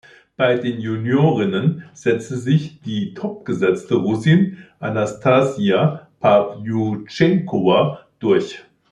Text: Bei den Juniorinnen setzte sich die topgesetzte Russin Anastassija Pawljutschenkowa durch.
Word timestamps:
Bei 0.35 0.57
den 0.57 0.79
Juniorinnen 0.79 1.83
setzte 1.93 2.35
sich 2.35 2.81
die 2.81 3.13
topgesetzte 3.13 3.97
Russin 3.97 4.57
Anastassija 4.79 6.07
Pawljutschenkowa 6.19 8.07
durch. 8.17 8.61